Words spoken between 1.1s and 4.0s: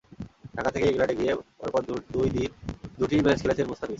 গিয়ে পরপর দুই দিন দুটি ম্যাচ খেলেছেন মুস্তাফিজ।